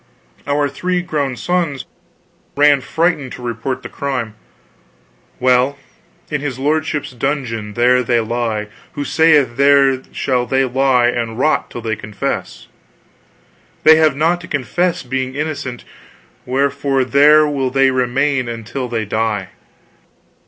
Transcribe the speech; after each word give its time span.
Our 0.47 0.67
three 0.67 1.03
grown 1.03 1.37
sons 1.37 1.85
ran 2.55 2.81
frightened 2.81 3.33
to 3.33 3.43
report 3.43 3.83
the 3.83 3.87
crime. 3.89 4.33
Well, 5.39 5.77
in 6.31 6.41
his 6.41 6.57
lordship's 6.57 7.11
dungeon 7.11 7.75
there 7.75 8.01
they 8.01 8.19
lie, 8.19 8.69
who 8.93 9.05
saith 9.05 9.57
there 9.57 10.01
shall 10.11 10.47
they 10.47 10.65
lie 10.65 11.05
and 11.09 11.37
rot 11.37 11.69
till 11.69 11.81
they 11.81 11.95
confess. 11.95 12.65
They 13.83 13.97
have 13.97 14.15
naught 14.15 14.41
to 14.41 14.47
confess, 14.47 15.03
being 15.03 15.35
innocent, 15.35 15.85
wherefore 16.47 17.05
there 17.05 17.47
will 17.47 17.69
they 17.69 17.91
remain 17.91 18.47
until 18.49 18.87
they 18.87 19.05
die. 19.05 19.49